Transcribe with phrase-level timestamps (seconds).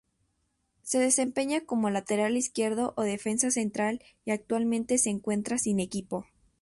[0.81, 6.25] Se desempeña como lateral izquierdo o defensa central y actualmente se encuentra sin equipo.